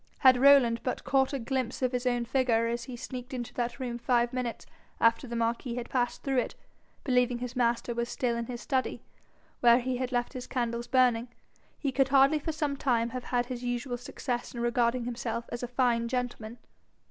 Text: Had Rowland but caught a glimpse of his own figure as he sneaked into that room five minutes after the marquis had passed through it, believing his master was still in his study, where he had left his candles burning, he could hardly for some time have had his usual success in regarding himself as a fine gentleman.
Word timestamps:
Had 0.17 0.35
Rowland 0.41 0.81
but 0.81 1.03
caught 1.03 1.31
a 1.31 1.37
glimpse 1.37 1.83
of 1.83 1.91
his 1.91 2.07
own 2.07 2.25
figure 2.25 2.65
as 2.65 2.85
he 2.85 2.95
sneaked 2.97 3.35
into 3.35 3.53
that 3.53 3.79
room 3.79 3.99
five 3.99 4.33
minutes 4.33 4.65
after 4.99 5.27
the 5.27 5.35
marquis 5.35 5.75
had 5.75 5.91
passed 5.91 6.23
through 6.23 6.39
it, 6.39 6.55
believing 7.03 7.37
his 7.37 7.55
master 7.55 7.93
was 7.93 8.09
still 8.09 8.35
in 8.35 8.47
his 8.47 8.59
study, 8.61 9.03
where 9.59 9.77
he 9.77 9.97
had 9.97 10.11
left 10.11 10.33
his 10.33 10.47
candles 10.47 10.87
burning, 10.87 11.27
he 11.77 11.91
could 11.91 12.07
hardly 12.09 12.39
for 12.39 12.51
some 12.51 12.75
time 12.77 13.09
have 13.09 13.25
had 13.25 13.45
his 13.45 13.63
usual 13.63 13.95
success 13.95 14.55
in 14.55 14.59
regarding 14.59 15.03
himself 15.03 15.45
as 15.51 15.61
a 15.61 15.67
fine 15.67 16.07
gentleman. 16.07 16.57